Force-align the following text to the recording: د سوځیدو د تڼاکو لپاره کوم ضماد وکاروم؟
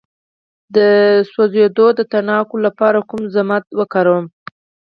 د 0.75 0.77
سوځیدو 1.31 1.85
د 1.95 1.99
تڼاکو 2.11 2.55
لپاره 2.65 2.99
کوم 3.09 3.23
ضماد 3.35 3.63
وکاروم؟ 3.79 4.25